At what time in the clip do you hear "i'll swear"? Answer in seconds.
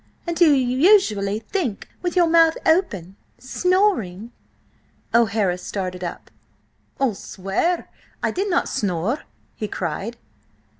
6.99-7.87